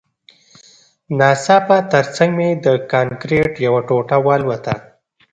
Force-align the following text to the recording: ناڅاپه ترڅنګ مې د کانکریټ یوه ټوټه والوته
ناڅاپه 1.17 1.77
ترڅنګ 1.91 2.31
مې 2.37 2.49
د 2.65 2.67
کانکریټ 2.91 3.51
یوه 3.65 3.81
ټوټه 3.87 4.17
والوته 4.25 4.73